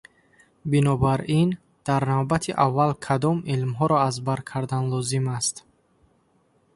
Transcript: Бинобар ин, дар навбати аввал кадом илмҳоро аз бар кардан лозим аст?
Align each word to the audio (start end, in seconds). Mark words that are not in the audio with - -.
Бинобар 0.73 1.19
ин, 1.39 1.49
дар 1.87 2.01
навбати 2.11 2.51
аввал 2.65 2.91
кадом 3.05 3.37
илмҳоро 3.53 3.97
аз 4.07 4.15
бар 4.27 4.39
кардан 4.51 4.83
лозим 4.91 5.25
аст? 5.37 5.55